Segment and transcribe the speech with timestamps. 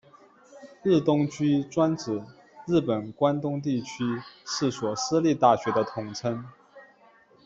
[0.81, 2.23] 日东驹专指
[2.65, 4.03] 日本关东地区
[4.43, 6.43] 四所私立大学的统称。